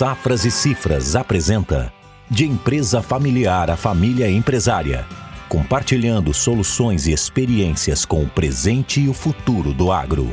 Safras 0.00 0.46
e 0.46 0.50
Cifras 0.50 1.14
apresenta 1.14 1.92
De 2.30 2.46
empresa 2.46 3.02
familiar 3.02 3.68
a 3.70 3.76
família 3.76 4.30
empresária, 4.30 5.06
compartilhando 5.46 6.32
soluções 6.32 7.06
e 7.06 7.12
experiências 7.12 8.06
com 8.06 8.22
o 8.22 8.26
presente 8.26 9.02
e 9.02 9.10
o 9.10 9.12
futuro 9.12 9.74
do 9.74 9.92
agro. 9.92 10.26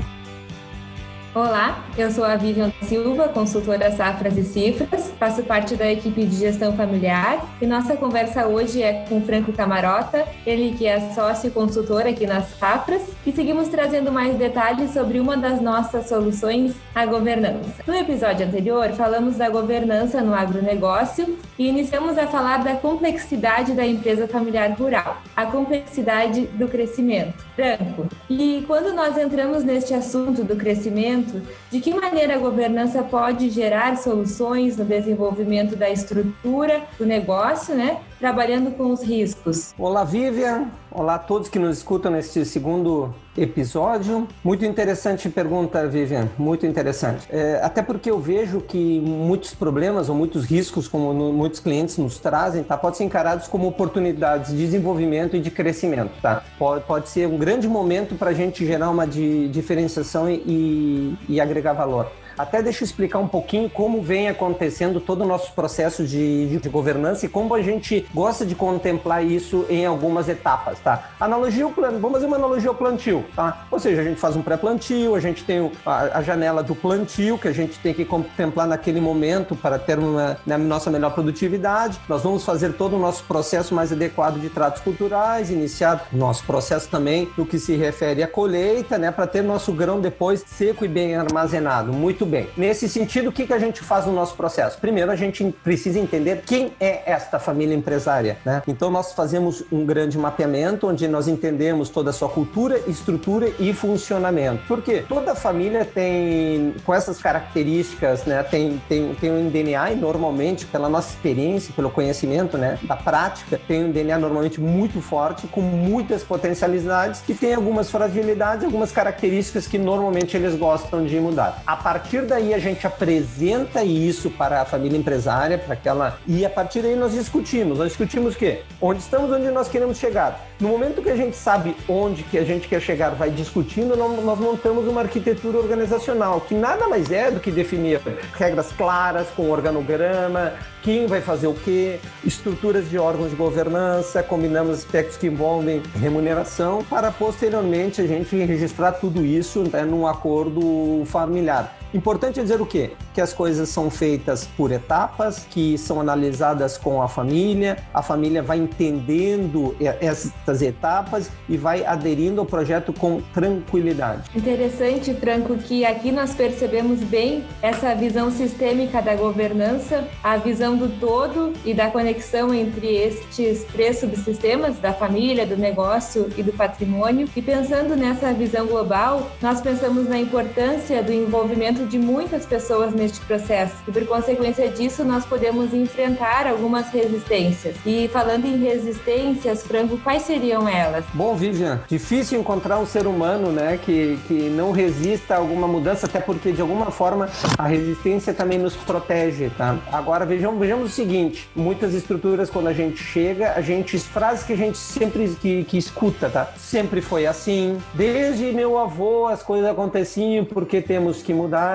Olá, 1.38 1.86
eu 1.96 2.10
sou 2.10 2.24
a 2.24 2.36
Vivian 2.36 2.72
Silva, 2.82 3.30
consultora 3.30 3.92
Safras 3.92 4.36
e 4.40 4.44
Cifras, 4.44 5.14
faço 5.20 5.44
parte 5.44 5.76
da 5.76 5.88
equipe 5.92 6.26
de 6.26 6.36
gestão 6.36 6.76
familiar 6.76 7.46
e 7.62 7.68
nossa 7.68 7.96
conversa 7.96 8.48
hoje 8.48 8.82
é 8.82 9.06
com 9.08 9.22
Franco 9.22 9.54
Camarota, 9.54 10.26
ele 10.48 10.76
que 10.76 10.88
é 10.88 11.00
sócio 11.14 11.52
consultor 11.52 12.08
aqui 12.08 12.26
nas 12.26 12.58
Safras, 12.58 13.04
e 13.24 13.32
seguimos 13.32 13.68
trazendo 13.68 14.12
mais 14.12 14.36
detalhes 14.36 14.90
sobre 14.94 15.20
uma 15.20 15.38
das 15.38 15.62
nossas 15.62 16.10
soluções, 16.10 16.74
a 16.96 17.06
governança. 17.06 17.84
No 17.86 17.94
episódio 17.94 18.48
anterior, 18.48 18.90
falamos 18.94 19.38
da 19.38 19.48
governança 19.48 20.22
no 20.22 20.34
agronegócio 20.34 21.38
e 21.60 21.68
iniciamos 21.68 22.18
a 22.18 22.26
falar 22.26 22.64
da 22.64 22.78
complexidade 22.78 23.74
da 23.74 23.86
empresa 23.86 24.28
familiar 24.28 24.72
rural, 24.72 25.22
a 25.36 25.46
complexidade 25.46 26.48
do 26.48 26.68
crescimento. 26.68 27.46
Franco, 27.56 28.08
e 28.28 28.64
quando 28.66 28.92
nós 28.94 29.18
entramos 29.20 29.64
neste 29.64 29.94
assunto 29.94 30.44
do 30.44 30.56
crescimento, 30.56 31.27
de 31.72 31.80
que 31.80 31.94
maneira 31.94 32.36
a 32.36 32.38
governança 32.38 33.04
pode 33.04 33.50
gerar 33.50 33.98
soluções 33.98 34.78
no 34.78 34.86
desenvolvimento 34.86 35.76
da 35.76 35.90
estrutura 35.90 36.82
do 36.98 37.06
negócio, 37.06 37.76
né? 37.76 37.98
Trabalhando 38.20 38.72
com 38.72 38.92
os 38.92 39.04
riscos. 39.04 39.76
Olá, 39.78 40.04
Vivian. 40.04 40.72
Olá 40.90 41.16
a 41.16 41.20
todos 41.20 41.50
que 41.50 41.60
nos 41.60 41.78
escutam 41.78 42.12
neste 42.12 42.44
segundo 42.46 43.14
episódio. 43.38 44.28
Muito 44.44 44.66
interessante 44.66 45.30
pergunta, 45.30 45.88
Vivian. 45.88 46.28
Muito 46.36 46.66
interessante. 46.66 47.28
É, 47.30 47.60
até 47.62 47.84
porque 47.84 48.10
eu 48.10 48.18
vejo 48.18 48.60
que 48.62 49.00
muitos 49.00 49.54
problemas 49.54 50.10
ou 50.10 50.16
muitos 50.16 50.46
riscos, 50.46 50.88
como 50.88 51.14
no, 51.14 51.32
muitos 51.32 51.60
clientes 51.60 52.00
nos 52.00 52.18
trazem, 52.18 52.64
tá, 52.64 52.76
podem 52.76 52.98
ser 52.98 53.04
encarados 53.04 53.48
como 53.48 53.68
oportunidades 53.68 54.52
de 54.52 54.58
desenvolvimento 54.58 55.36
e 55.36 55.40
de 55.40 55.52
crescimento. 55.52 56.12
Tá? 56.20 56.42
Pode, 56.58 56.86
pode 56.86 57.10
ser 57.10 57.28
um 57.28 57.38
grande 57.38 57.68
momento 57.68 58.16
para 58.16 58.32
a 58.32 58.34
gente 58.34 58.66
gerar 58.66 58.90
uma 58.90 59.06
diferenciação 59.06 60.28
e, 60.28 61.16
e 61.30 61.40
agregar 61.40 61.74
valor. 61.74 62.12
Até 62.38 62.62
deixa 62.62 62.84
eu 62.84 62.86
explicar 62.86 63.20
um 63.20 63.28
pouquinho 63.28 63.70
como 63.70 64.02
vem 64.02 64.30
acontecendo 64.30 65.00
todo 65.00 65.22
o 65.22 65.28
nosso 65.28 65.54
processo 65.54 66.06
de, 66.06 66.58
de 66.58 66.70
governança 66.70 67.26
e 67.26 67.30
como 67.30 67.56
a 67.56 67.62
gente 67.62 68.06
gosta 68.14 68.46
de 68.46 68.54
contemplar 68.54 69.26
isso 69.26 69.66
em 69.70 69.86
algumas 69.86 70.30
etapas, 70.30 70.80
tá? 70.80 71.10
Analogia 71.20 71.64
ao 71.64 71.72
plano, 71.72 72.00
vamos 72.00 72.18
fazer 72.18 72.28
uma 72.28 72.38
analogia 72.38 72.70
ao 72.70 72.76
plantio, 72.76 73.26
tá? 73.36 73.66
Ou 73.72 73.80
seja, 73.80 74.02
a 74.02 74.04
gente 74.04 74.20
faz 74.20 74.36
um 74.36 74.42
pré-plantio, 74.42 75.16
a 75.16 75.20
gente 75.20 75.44
tem 75.44 75.72
a, 75.86 76.20
a, 76.20 76.22
janela 76.22 76.62
do 76.62 76.76
plantio 76.76 77.38
que 77.40 77.48
a 77.48 77.52
gente 77.52 77.80
tem 77.80 77.94
que 77.94 78.06
contemplar 78.06 78.68
naquele 78.68 79.02
momento 79.02 79.56
para 79.56 79.80
ter 79.80 79.98
uma 79.98 80.38
né, 80.46 80.58
nossa 80.58 80.92
melhor 80.92 81.14
produtividade. 81.14 82.00
Nós 82.08 82.22
vamos 82.22 82.44
fazer 82.46 82.74
todo 82.74 82.96
o 82.96 83.00
nosso 83.00 83.24
processo 83.24 83.74
mais 83.74 83.92
adequado 83.92 84.40
de 84.40 84.50
tratos 84.50 84.82
culturais, 84.82 85.50
iniciar 85.50 86.08
nosso 86.12 86.44
processo 86.44 86.88
também 86.88 87.30
no 87.36 87.46
que 87.46 87.58
se 87.58 87.76
refere 87.76 88.22
à 88.22 88.28
colheita, 88.28 88.98
né, 88.98 89.12
para 89.12 89.26
ter 89.26 89.42
nosso 89.42 89.72
grão 89.72 90.00
depois 90.00 90.44
seco 90.46 90.86
e 90.86 90.88
bem 90.88 91.16
armazenado. 91.16 91.92
Muito 91.92 92.27
bem. 92.28 92.48
Nesse 92.56 92.88
sentido, 92.90 93.30
o 93.30 93.32
que, 93.32 93.46
que 93.46 93.54
a 93.54 93.60
gente 93.60 93.82
faz 93.82 94.06
no 94.06 94.14
nosso 94.14 94.36
processo? 94.36 94.78
Primeiro, 94.80 95.12
a 95.12 95.16
gente 95.16 95.44
precisa 95.64 96.00
entender 96.00 96.44
quem 96.46 96.74
é 96.80 97.04
esta 97.06 97.40
família 97.40 97.76
empresária. 97.76 98.38
Né? 98.46 98.62
Então, 98.68 98.90
nós 98.92 99.14
fazemos 99.14 99.64
um 99.72 99.86
grande 99.86 100.18
mapeamento 100.18 100.88
onde 100.88 101.08
nós 101.08 101.28
entendemos 101.28 101.90
toda 101.90 102.10
a 102.10 102.14
sua 102.14 102.30
cultura, 102.30 102.82
estrutura 102.88 103.52
e 103.60 103.74
funcionamento. 103.74 104.64
Por 104.68 104.82
quê? 104.82 105.04
Toda 105.08 105.36
família 105.36 105.86
tem, 105.86 106.76
com 106.86 106.94
essas 106.94 107.20
características, 107.20 108.26
né, 108.26 108.44
tem, 108.44 108.82
tem, 108.88 109.14
tem 109.16 109.32
um 109.32 109.50
DNA 109.50 109.92
e 109.92 109.96
normalmente, 109.96 110.66
pela 110.66 110.90
nossa 110.90 111.10
experiência, 111.10 111.74
pelo 111.76 111.90
conhecimento 111.90 112.58
né, 112.58 112.78
da 112.84 112.96
prática, 112.96 113.60
tem 113.68 113.86
um 113.86 113.92
DNA 113.92 114.18
normalmente 114.18 114.60
muito 114.60 115.02
forte, 115.02 115.48
com 115.48 115.62
muitas 115.62 116.24
potencialidades 116.24 117.24
e 117.28 117.34
tem 117.34 117.54
algumas 117.54 117.90
fragilidades, 117.90 118.66
algumas 118.66 118.92
características 118.92 119.68
que 119.68 119.78
normalmente 119.78 120.36
eles 120.36 120.56
gostam 120.56 121.06
de 121.06 121.20
mudar. 121.20 121.62
A 121.66 121.76
partir 121.76 122.17
partir 122.18 122.22
daí 122.26 122.54
a 122.54 122.60
gente 122.60 122.88
apresenta 122.88 123.84
isso 123.84 124.30
para 124.32 124.62
a 124.62 124.66
família 124.66 124.98
empresária, 124.98 125.58
para 125.58 125.74
aquela. 125.74 126.18
E 126.26 126.46
a 126.46 126.50
partir 126.50 126.82
daí 126.82 126.96
nós 126.96 127.14
discutimos. 127.14 127.78
Nós 127.78 127.90
discutimos 127.90 128.34
o 128.34 128.38
quê? 128.38 128.62
Onde 128.82 129.02
estamos, 129.02 129.32
onde 129.32 129.50
nós 129.52 129.68
queremos 129.68 129.98
chegar. 129.98 130.48
No 130.60 130.70
momento 130.70 131.02
que 131.02 131.10
a 131.10 131.16
gente 131.16 131.36
sabe 131.36 131.76
onde 131.88 132.24
que 132.24 132.38
a 132.38 132.44
gente 132.44 132.68
quer 132.68 132.82
chegar, 132.82 133.12
vai 133.12 133.30
discutindo, 133.30 133.96
nós 133.96 134.40
montamos 134.40 134.88
uma 134.88 135.02
arquitetura 135.02 135.60
organizacional, 135.60 136.42
que 136.42 136.56
nada 136.56 136.88
mais 136.88 137.12
é 137.12 137.30
do 137.30 137.40
que 137.40 137.52
definir 137.52 138.02
regras 138.34 138.72
claras, 138.72 139.28
com 139.36 139.52
organograma, 139.52 140.54
quem 140.82 141.06
vai 141.06 141.22
fazer 141.22 141.46
o 141.46 141.54
quê, 141.54 142.00
estruturas 142.24 142.90
de 142.90 142.98
órgãos 142.98 143.30
de 143.30 143.36
governança, 143.36 144.24
combinamos 144.24 144.80
aspectos 144.80 145.18
que 145.18 145.28
envolvem 145.28 145.84
remuneração, 146.00 146.84
para 146.84 147.12
posteriormente 147.12 148.02
a 148.02 148.08
gente 148.08 148.36
registrar 148.36 148.94
tudo 148.94 149.24
isso 149.24 149.64
né, 149.72 149.84
num 149.84 150.08
acordo 150.08 151.04
familiar. 151.06 151.77
Importante 151.94 152.42
dizer 152.42 152.62
o 152.62 152.66
quê? 152.66 152.92
Que 153.14 153.22
as 153.22 153.34
coisas 153.34 153.70
são 153.70 153.90
feitas 153.90 154.48
por 154.58 154.72
etapas, 154.72 155.46
que 155.50 155.78
são 155.78 156.02
analisadas 156.02 156.78
com 156.78 157.02
a 157.02 157.08
família, 157.08 157.78
a 157.94 158.02
família 158.02 158.44
vai 158.44 158.58
entendendo 158.58 159.76
essas 159.80 160.62
etapas 160.62 161.30
e 161.48 161.58
vai 161.58 161.86
aderindo 161.86 162.42
ao 162.42 162.46
projeto 162.46 162.92
com 162.92 163.22
tranquilidade. 163.34 164.30
Interessante, 164.36 165.14
Franco, 165.14 165.56
que 165.56 165.86
aqui 165.86 166.12
nós 166.12 166.34
percebemos 166.34 167.00
bem 167.00 167.44
essa 167.62 167.96
visão 167.96 168.32
sistêmica 168.32 169.02
da 169.02 169.16
governança, 169.16 170.08
a 170.24 170.38
visão 170.38 170.76
do 170.76 170.90
todo 171.00 171.54
e 171.66 171.74
da 171.74 171.90
conexão 171.90 172.54
entre 172.54 172.88
estes 172.88 173.64
três 173.66 174.00
subsistemas, 174.00 174.78
da 174.80 174.94
família, 174.94 175.46
do 175.46 175.58
negócio 175.58 176.30
e 176.38 176.44
do 176.44 176.52
patrimônio. 176.52 177.28
E 177.36 177.42
pensando 177.42 177.96
nessa 177.96 178.34
visão 178.34 178.68
global, 178.68 179.32
nós 179.42 179.62
pensamos 179.62 180.08
na 180.08 180.20
importância 180.20 181.02
do 181.02 181.12
envolvimento 181.12 181.77
de 181.86 181.98
muitas 181.98 182.46
pessoas 182.46 182.94
neste 182.94 183.20
processo 183.22 183.74
e, 183.88 183.92
por 183.92 184.06
consequência 184.06 184.70
disso, 184.70 185.04
nós 185.04 185.26
podemos 185.26 185.74
enfrentar 185.74 186.48
algumas 186.48 186.90
resistências. 186.90 187.76
E 187.86 188.08
falando 188.08 188.46
em 188.46 188.58
resistências, 188.58 189.64
Franco, 189.64 189.98
quais 189.98 190.24
seriam 190.24 190.68
elas? 190.68 191.06
Bom, 191.14 191.36
Vivian, 191.36 191.82
difícil 191.88 192.40
encontrar 192.40 192.80
um 192.80 192.86
ser 192.86 193.08
humano 193.08 193.52
né, 193.52 193.80
que, 193.84 194.20
que 194.28 194.50
não 194.50 194.72
resista 194.72 195.36
a 195.36 195.38
alguma 195.38 195.68
mudança, 195.68 196.06
até 196.06 196.20
porque, 196.20 196.52
de 196.52 196.62
alguma 196.62 196.92
forma, 196.92 197.30
a 197.58 197.68
resistência 197.68 198.34
também 198.34 198.58
nos 198.58 198.76
protege. 198.76 199.50
Tá? 199.58 199.78
Agora, 199.92 200.26
vejamos 200.26 200.60
vejamos 200.60 200.92
o 200.92 200.94
seguinte: 200.94 201.50
muitas 201.56 201.94
estruturas, 201.94 202.50
quando 202.50 202.68
a 202.68 202.74
gente 202.74 203.04
chega, 203.04 203.54
a 203.54 203.62
gente. 203.62 203.98
frases 204.00 204.44
que 204.44 204.54
a 204.54 204.58
gente 204.58 204.78
sempre 204.78 205.28
que, 205.42 205.64
que 205.64 205.78
escuta, 205.78 206.30
tá? 206.30 206.52
Sempre 206.58 207.02
foi 207.02 207.26
assim. 207.26 207.78
Desde 207.94 208.52
meu 208.52 208.78
avô 208.78 209.28
as 209.28 209.44
coisas 209.44 209.70
aconteciam 209.70 210.46
porque 210.46 210.82
temos 210.82 211.22
que 211.22 211.34
mudar. 211.34 211.67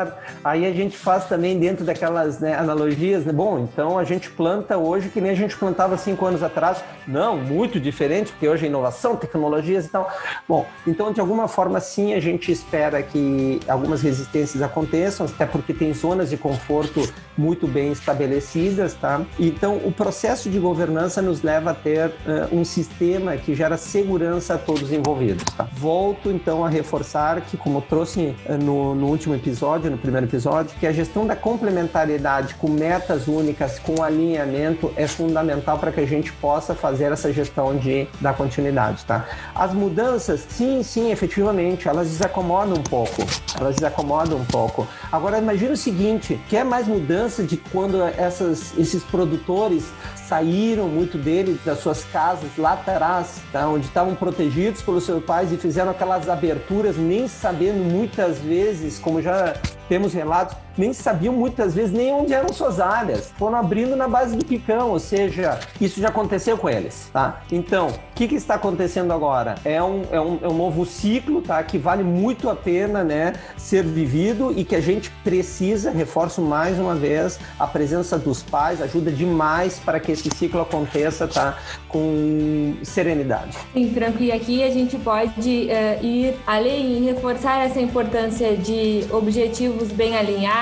Aí 0.45 0.67
a 0.67 0.73
gente 0.73 0.97
faz 0.97 1.27
também 1.27 1.59
dentro 1.59 1.85
daquelas 1.85 2.41
né, 2.41 2.55
analogias, 2.55 3.25
né? 3.25 3.33
Bom, 3.33 3.59
então 3.59 3.99
a 3.99 4.05
gente 4.05 4.31
planta 4.31 4.77
hoje 4.79 5.09
que 5.09 5.21
nem 5.21 5.31
a 5.31 5.35
gente 5.35 5.57
plantava 5.57 5.97
cinco 5.97 6.25
anos 6.27 6.43
atrás. 6.43 6.83
Não, 7.07 7.37
muito 7.37 7.81
diferente, 7.81 8.33
porque 8.33 8.49
hoje 8.49 8.65
é 8.65 8.69
inovação, 8.69 9.17
tecnologias 9.17 9.87
e 9.87 9.89
tal. 9.89 10.11
Bom, 10.49 10.67
então 10.87 11.13
de 11.13 11.21
alguma 11.21 11.49
forma 11.49 11.81
sim 11.81 12.15
a 12.15 12.21
gente 12.21 12.51
espera 12.51 13.03
que 13.03 13.61
algumas 13.69 14.03
resistências 14.03 14.63
aconteçam, 14.63 15.27
até 15.27 15.45
porque 15.45 15.75
tem 15.75 15.93
zonas 15.93 16.31
de 16.31 16.37
conforto 16.37 17.03
muito 17.37 17.67
bem 17.67 17.93
estabelecidas 17.93 18.93
tá? 19.01 19.21
Então, 19.39 19.77
o 19.77 19.93
processo 19.93 20.49
de 20.49 20.59
governança 20.59 21.21
nos 21.21 21.43
leva 21.43 21.71
a 21.71 21.75
ter 21.75 22.09
uh, 22.09 22.57
um 22.57 22.65
sistema 22.65 23.37
que 23.37 23.55
gera 23.55 23.77
segurança 23.77 24.55
a 24.55 24.59
todos 24.59 24.83
os 24.83 24.93
envolvidos, 24.93 25.45
tá? 25.57 25.69
Volto, 25.73 26.31
então, 26.31 26.65
a 26.65 26.69
reforçar 26.69 27.41
que, 27.41 27.57
como 27.57 27.81
trouxe 27.83 28.35
uh, 28.47 28.57
no, 28.63 28.95
no 28.95 29.07
último 29.09 29.35
episódio, 29.35 29.82
no 29.91 29.99
primeiro 29.99 30.27
episódio, 30.27 30.75
que 30.79 30.87
a 30.87 30.93
gestão 30.93 31.27
da 31.27 31.37
complementariedade 31.37 32.55
com 32.55 32.69
metas 32.69 33.29
únicas, 33.29 33.79
com 33.79 34.03
alinhamento, 34.03 34.93
é 34.97 35.07
fundamental 35.07 35.79
para 35.79 35.93
que 35.93 36.01
a 36.01 36.07
gente 36.07 36.33
possa 36.35 36.75
fazer 36.75 37.13
essa 37.13 37.33
gestão 37.33 37.77
de, 37.77 38.07
da 38.21 38.33
continuidade, 38.33 39.05
tá? 39.05 39.27
As 39.55 39.73
mudanças, 39.73 40.47
sim, 40.49 40.83
sim, 40.83 41.11
efetivamente, 41.11 41.89
elas 41.89 42.09
desacomodam 42.09 42.79
um 42.79 42.83
pouco, 42.83 43.23
elas 43.59 43.77
desacomodam 43.77 44.39
um 44.39 44.45
pouco. 44.45 44.87
Agora, 45.11 45.39
imagine 45.39 45.73
o 45.73 45.77
seguinte, 45.77 46.41
quer 46.49 46.65
mais 46.65 46.87
mudança 46.87 47.43
de 47.43 47.57
quando 47.57 48.03
essas 48.03 48.77
esses 48.79 49.03
produtores 49.03 49.85
saíram 50.29 50.89
muito 50.89 51.19
deles 51.19 51.59
das 51.65 51.79
suas 51.81 52.05
casas 52.05 52.51
lá 52.57 52.73
atrás, 52.73 53.41
tá? 53.53 53.69
onde 53.69 53.87
estavam 53.87 54.15
protegidos 54.15 54.81
pelos 54.81 55.05
seus 55.05 55.23
pais 55.23 55.53
e 55.53 55.57
fizeram 55.57 55.91
aquelas 55.91 56.29
aberturas, 56.29 56.97
nem 56.97 57.29
sabendo 57.29 57.85
muitas 57.85 58.39
vezes, 58.39 58.99
como 58.99 59.21
já 59.21 59.55
temos 59.93 60.15
relatos, 60.15 60.57
nem 60.77 60.93
sabiam 60.93 61.35
muitas 61.35 61.75
vezes 61.75 61.93
nem 61.93 62.13
onde 62.13 62.33
eram 62.33 62.53
suas 62.53 62.81
áreas. 62.81 63.33
Foram 63.39 63.59
abrindo 63.59 63.97
na 63.97 64.09
base 64.09 64.37
do 64.37 64.45
picão, 64.45 64.91
ou 64.91 64.99
seja, 64.99 65.59
isso 65.81 66.01
já 66.01 66.09
aconteceu 66.09 66.57
com 66.57 66.69
eles, 66.69 67.11
tá? 67.13 67.43
Então, 67.51 67.89
o 67.89 68.15
que, 68.15 68.29
que 68.29 68.35
está 68.35 68.55
acontecendo 68.55 69.13
agora? 69.13 69.57
É 69.65 69.83
um, 69.83 70.03
é, 70.11 70.21
um, 70.21 70.39
é 70.43 70.49
um 70.49 70.57
novo 70.57 70.85
ciclo, 70.85 71.43
tá? 71.43 71.63
Que 71.63 71.79
vale 71.79 72.03
muito 72.03 72.49
a 72.49 72.55
pena, 72.55 73.03
né, 73.03 73.35
ser 73.57 73.85
vivido 73.85 74.53
e 74.57 74.65
que 74.65 74.77
a 74.77 74.81
gente 74.81 75.11
precisa, 75.25 75.91
reforço 75.91 76.41
mais 76.41 76.79
uma 76.79 76.95
vez, 76.95 77.39
a 77.59 77.67
presença 77.67 78.19
dos 78.19 78.43
pais 78.43 78.81
ajuda 78.81 79.11
demais 79.11 79.79
para 79.79 79.99
que 80.01 80.13
esse 80.13 80.29
ciclo 80.37 80.61
aconteça, 80.61 81.27
tá? 81.27 81.59
Com 81.89 82.75
serenidade. 82.83 83.57
Sim, 83.73 83.93
Franco, 83.93 84.23
e 84.23 84.33
aqui 84.33 84.63
a 84.63 84.71
gente 84.71 84.97
pode 84.99 85.69
uh, 85.69 86.05
ir 86.05 86.35
além 86.47 86.99
e 86.99 87.05
reforçar 87.05 87.65
essa 87.65 87.81
importância 87.81 88.57
de 88.57 89.05
objetivos 89.11 89.91
bem 89.93 90.17
alinhados, 90.17 90.62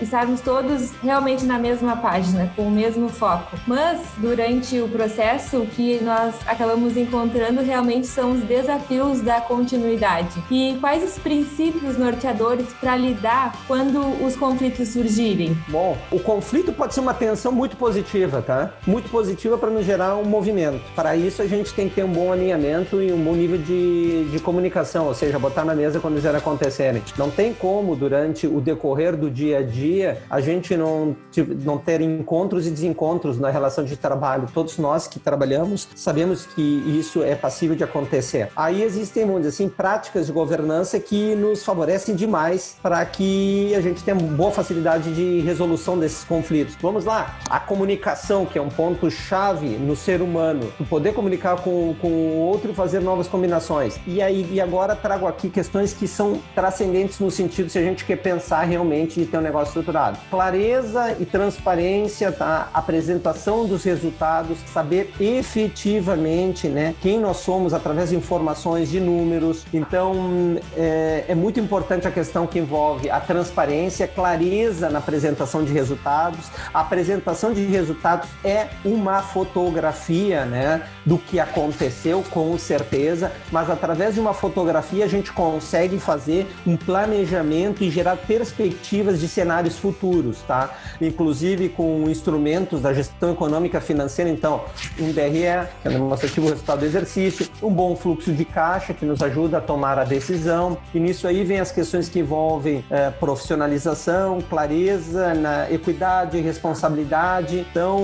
estarmos 0.00 0.40
todos 0.40 0.92
realmente 1.02 1.44
na 1.44 1.58
mesma 1.58 1.96
página, 1.96 2.50
com 2.56 2.62
o 2.62 2.70
mesmo 2.70 3.08
foco. 3.08 3.56
Mas 3.66 4.00
durante 4.18 4.80
o 4.80 4.88
processo, 4.88 5.58
o 5.58 5.66
que 5.66 6.02
nós 6.02 6.34
acabamos 6.46 6.96
encontrando 6.96 7.62
realmente 7.62 8.06
são 8.06 8.32
os 8.32 8.40
desafios 8.42 9.20
da 9.20 9.40
continuidade. 9.40 10.42
E 10.50 10.76
quais 10.80 11.02
os 11.02 11.18
princípios 11.18 11.98
norteadores 11.98 12.66
para 12.80 12.96
lidar 12.96 13.54
quando 13.66 14.00
os 14.24 14.36
conflitos 14.36 14.88
surgirem? 14.88 15.56
Bom, 15.68 15.96
o 16.10 16.20
conflito 16.20 16.72
pode 16.72 16.94
ser 16.94 17.00
uma 17.00 17.14
tensão 17.14 17.52
muito 17.52 17.76
positiva, 17.76 18.42
tá? 18.42 18.72
Muito 18.86 19.10
positiva 19.10 19.58
para 19.58 19.70
nos 19.70 19.84
gerar 19.84 20.16
um 20.16 20.24
movimento. 20.24 20.80
Para 20.94 21.16
isso, 21.16 21.42
a 21.42 21.46
gente 21.46 21.72
tem 21.74 21.88
que 21.88 21.96
ter 21.96 22.04
um 22.04 22.12
bom 22.12 22.32
alinhamento 22.32 23.02
e 23.02 23.12
um 23.12 23.22
bom 23.22 23.34
nível 23.34 23.58
de, 23.58 24.24
de 24.30 24.38
comunicação, 24.38 25.06
ou 25.06 25.14
seja, 25.14 25.38
botar 25.38 25.64
na 25.64 25.74
mesa 25.74 26.00
quando 26.00 26.14
eles 26.14 26.26
acontecerem. 26.26 27.02
Não 27.16 27.30
tem 27.30 27.52
como, 27.52 27.96
durante 27.96 28.46
o 28.46 28.60
decorrer 28.60 29.16
do 29.16 29.27
dia 29.30 29.58
a 29.58 29.62
dia, 29.62 30.22
a 30.28 30.40
gente 30.40 30.76
não, 30.76 31.16
não 31.64 31.78
ter 31.78 32.00
encontros 32.00 32.66
e 32.66 32.70
desencontros 32.70 33.38
na 33.38 33.50
relação 33.50 33.84
de 33.84 33.96
trabalho. 33.96 34.48
Todos 34.52 34.78
nós 34.78 35.06
que 35.06 35.18
trabalhamos 35.18 35.88
sabemos 35.94 36.46
que 36.46 36.62
isso 36.62 37.22
é 37.22 37.34
passível 37.34 37.76
de 37.76 37.84
acontecer. 37.84 38.48
Aí 38.56 38.82
existem, 38.82 39.26
dizer 39.36 39.48
assim, 39.48 39.68
práticas 39.68 40.26
de 40.26 40.32
governança 40.32 40.98
que 40.98 41.34
nos 41.34 41.64
favorecem 41.64 42.14
demais 42.14 42.76
para 42.82 43.04
que 43.04 43.74
a 43.74 43.80
gente 43.80 44.02
tenha 44.02 44.16
boa 44.16 44.50
facilidade 44.50 45.12
de 45.14 45.40
resolução 45.40 45.98
desses 45.98 46.24
conflitos. 46.24 46.76
Vamos 46.80 47.04
lá, 47.04 47.38
a 47.48 47.60
comunicação, 47.60 48.46
que 48.46 48.58
é 48.58 48.62
um 48.62 48.68
ponto 48.68 49.10
chave 49.10 49.76
no 49.76 49.96
ser 49.96 50.20
humano, 50.22 50.72
poder 50.88 51.12
comunicar 51.12 51.56
com, 51.56 51.94
com 52.00 52.08
o 52.08 52.36
outro 52.38 52.70
e 52.70 52.74
fazer 52.74 53.00
novas 53.00 53.28
combinações. 53.28 53.98
E 54.06 54.22
aí, 54.22 54.48
e 54.52 54.60
agora 54.60 54.94
trago 54.94 55.26
aqui 55.26 55.48
questões 55.48 55.92
que 55.92 56.06
são 56.06 56.40
transcendentes 56.54 57.18
no 57.20 57.30
sentido 57.30 57.68
se 57.68 57.78
a 57.78 57.82
gente 57.82 58.04
quer 58.04 58.16
pensar 58.16 58.62
realmente 58.62 59.17
ter 59.26 59.38
um 59.38 59.42
negócio 59.42 59.68
estruturado. 59.68 60.18
Clareza 60.30 61.16
e 61.18 61.24
transparência, 61.24 62.32
tá? 62.32 62.68
Apresentação 62.72 63.66
dos 63.66 63.84
resultados, 63.84 64.58
saber 64.72 65.12
efetivamente, 65.20 66.68
né, 66.68 66.94
quem 67.00 67.18
nós 67.18 67.38
somos 67.38 67.72
através 67.72 68.10
de 68.10 68.16
informações, 68.16 68.90
de 68.90 69.00
números. 69.00 69.64
Então, 69.72 70.58
é, 70.76 71.24
é 71.28 71.34
muito 71.34 71.60
importante 71.60 72.06
a 72.06 72.10
questão 72.10 72.46
que 72.46 72.58
envolve 72.58 73.10
a 73.10 73.20
transparência, 73.20 74.06
clareza 74.06 74.90
na 74.90 74.98
apresentação 74.98 75.64
de 75.64 75.72
resultados. 75.72 76.46
A 76.72 76.80
apresentação 76.80 77.52
de 77.52 77.64
resultados 77.64 78.28
é 78.44 78.68
uma 78.84 79.22
fotografia, 79.22 80.44
né, 80.44 80.82
do 81.04 81.18
que 81.18 81.40
aconteceu, 81.40 82.24
com 82.30 82.58
certeza, 82.58 83.32
mas 83.50 83.70
através 83.70 84.14
de 84.14 84.20
uma 84.20 84.34
fotografia 84.34 85.04
a 85.04 85.08
gente 85.08 85.32
consegue 85.32 85.98
fazer 85.98 86.46
um 86.66 86.76
planejamento 86.76 87.82
e 87.82 87.90
gerar 87.90 88.16
perspectivas 88.16 89.07
de 89.16 89.28
cenários 89.28 89.78
futuros, 89.78 90.38
tá? 90.46 90.70
Inclusive 91.00 91.68
com 91.68 92.08
instrumentos 92.08 92.80
da 92.80 92.92
gestão 92.92 93.32
econômica 93.32 93.80
financeira, 93.80 94.30
então, 94.30 94.64
um 94.98 95.12
DRE, 95.12 95.68
que 95.82 95.88
é 95.88 95.90
demonstrativo 95.90 96.48
resultado 96.48 96.80
do 96.80 96.86
exercício, 96.86 97.48
um 97.62 97.70
bom 97.70 97.94
fluxo 97.96 98.32
de 98.32 98.44
caixa 98.44 98.92
que 98.92 99.04
nos 99.04 99.22
ajuda 99.22 99.58
a 99.58 99.60
tomar 99.60 99.98
a 99.98 100.04
decisão. 100.04 100.76
E 100.94 101.00
nisso 101.00 101.26
aí 101.26 101.44
vem 101.44 101.60
as 101.60 101.70
questões 101.70 102.08
que 102.08 102.18
envolvem 102.20 102.84
é, 102.90 103.10
profissionalização, 103.10 104.40
clareza, 104.40 105.34
na 105.34 105.70
equidade, 105.70 106.40
responsabilidade. 106.40 107.66
Então, 107.70 108.02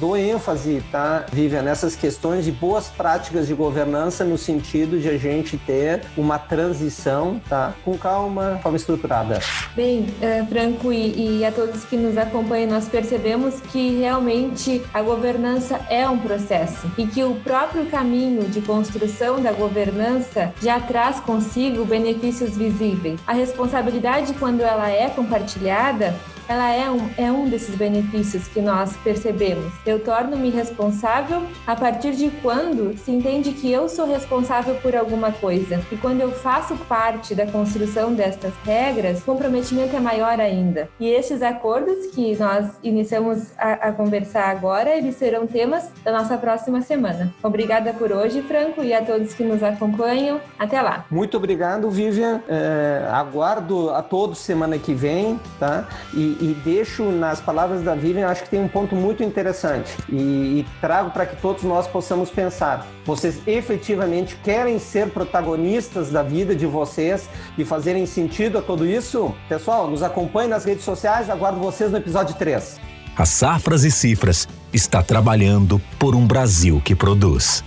dou 0.00 0.16
ênfase, 0.16 0.82
tá, 0.90 1.24
Vivian, 1.32 1.62
nessas 1.62 1.96
questões 1.96 2.44
de 2.44 2.52
boas 2.52 2.88
práticas 2.88 3.46
de 3.46 3.54
governança 3.54 4.24
no 4.24 4.36
sentido 4.36 4.98
de 4.98 5.08
a 5.08 5.18
gente 5.18 5.56
ter 5.56 6.02
uma 6.16 6.38
transição, 6.38 7.40
tá, 7.48 7.72
com 7.84 7.96
calma, 7.96 8.58
forma 8.62 8.76
estruturada. 8.76 9.40
Bem, 9.74 10.02
uh, 10.02 10.46
Franco 10.46 10.92
e, 10.92 11.38
e 11.38 11.44
a 11.44 11.50
todos 11.50 11.84
que 11.84 11.96
nos 11.96 12.16
acompanham, 12.16 12.70
nós 12.70 12.88
percebemos 12.88 13.60
que 13.72 13.98
realmente 13.98 14.82
a 14.92 15.02
governança 15.02 15.80
é 15.90 16.08
um 16.08 16.18
processo 16.18 16.90
e 16.96 17.06
que 17.06 17.24
o 17.24 17.34
próprio 17.36 17.86
caminho 17.86 18.44
de 18.48 18.60
construção 18.60 19.40
da 19.40 19.52
governança 19.52 20.54
já 20.62 20.78
traz 20.78 21.18
consigo 21.20 21.84
benefícios 21.84 22.56
visíveis. 22.56 23.18
A 23.26 23.32
responsabilidade, 23.32 24.34
quando 24.34 24.60
ela 24.60 24.88
é 24.88 25.08
compartilhada, 25.08 26.14
ela 26.48 26.70
é 26.70 26.90
um, 26.90 27.08
é 27.16 27.30
um 27.30 27.48
desses 27.48 27.74
benefícios 27.74 28.48
que 28.48 28.60
nós 28.60 28.96
percebemos. 28.98 29.72
Eu 29.86 29.98
torno-me 29.98 30.50
responsável 30.50 31.42
a 31.66 31.74
partir 31.74 32.12
de 32.12 32.30
quando 32.42 32.96
se 32.98 33.10
entende 33.10 33.52
que 33.52 33.70
eu 33.70 33.88
sou 33.88 34.06
responsável 34.06 34.74
por 34.76 34.94
alguma 34.94 35.32
coisa. 35.32 35.80
E 35.90 35.96
quando 35.96 36.20
eu 36.20 36.30
faço 36.30 36.76
parte 36.88 37.34
da 37.34 37.46
construção 37.46 38.14
destas 38.14 38.52
regras, 38.64 39.20
o 39.20 39.24
comprometimento 39.24 39.96
é 39.96 40.00
maior 40.00 40.40
ainda. 40.40 40.88
E 40.98 41.08
estes 41.08 41.42
acordos 41.42 42.06
que 42.14 42.36
nós 42.36 42.66
iniciamos 42.82 43.52
a, 43.58 43.88
a 43.88 43.92
conversar 43.92 44.48
agora, 44.50 44.96
eles 44.96 45.16
serão 45.16 45.46
temas 45.46 45.90
da 46.04 46.12
nossa 46.12 46.36
próxima 46.36 46.80
semana. 46.82 47.32
Obrigada 47.42 47.92
por 47.92 48.12
hoje, 48.12 48.42
Franco, 48.42 48.82
e 48.82 48.92
a 48.92 49.04
todos 49.04 49.34
que 49.34 49.44
nos 49.44 49.62
acompanham. 49.62 50.40
Até 50.58 50.80
lá. 50.80 51.04
Muito 51.10 51.36
obrigado, 51.36 51.90
Vivian. 51.90 52.40
É, 52.48 53.08
aguardo 53.12 53.90
a 53.90 54.02
todos 54.02 54.38
semana 54.38 54.78
que 54.78 54.94
vem, 54.94 55.38
tá? 55.58 55.86
E 56.12 56.33
e, 56.40 56.54
deixo 56.64 57.10
nas 57.10 57.40
palavras 57.40 57.82
da 57.82 57.94
Vivian, 57.94 58.28
acho 58.28 58.44
que 58.44 58.50
tem 58.50 58.60
um 58.60 58.68
ponto 58.68 58.94
muito 58.94 59.22
interessante 59.22 59.96
e, 60.08 60.60
e 60.60 60.66
trago 60.80 61.10
para 61.10 61.26
que 61.26 61.36
todos 61.36 61.62
nós 61.62 61.86
possamos 61.86 62.30
pensar. 62.30 62.86
Vocês 63.04 63.40
efetivamente 63.46 64.36
querem 64.42 64.78
ser 64.78 65.10
protagonistas 65.10 66.10
da 66.10 66.22
vida 66.22 66.54
de 66.54 66.66
vocês 66.66 67.28
e 67.58 67.64
fazerem 67.64 68.06
sentido 68.06 68.58
a 68.58 68.62
tudo 68.62 68.86
isso? 68.86 69.34
Pessoal, 69.48 69.88
nos 69.90 70.02
acompanhe 70.02 70.48
nas 70.48 70.64
redes 70.64 70.84
sociais, 70.84 71.28
aguardo 71.28 71.58
vocês 71.60 71.90
no 71.90 71.98
episódio 71.98 72.34
3. 72.36 72.80
A 73.16 73.24
Safras 73.24 73.84
e 73.84 73.90
Cifras 73.90 74.48
está 74.72 75.02
trabalhando 75.02 75.80
por 75.98 76.14
um 76.14 76.26
Brasil 76.26 76.82
que 76.84 76.94
produz. 76.94 77.62